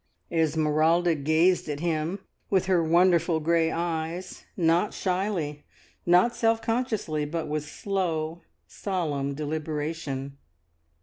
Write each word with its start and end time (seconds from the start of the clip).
Esmeralda 0.31 1.13
gazed 1.13 1.69
at 1.69 1.79
him 1.79 2.25
with 2.49 2.65
her 2.65 2.81
wonderful 2.83 3.39
grey 3.39 3.71
eyes, 3.71 4.45
not 4.57 4.95
shyly, 4.95 5.63
not 6.07 6.35
self 6.35 6.59
consciously, 6.59 7.23
but 7.23 7.47
with 7.47 7.65
slow, 7.65 8.41
solemn 8.65 9.35
deliberation. 9.35 10.39